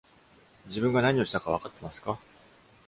[0.65, 2.17] 自分が何をしたか分かってますか?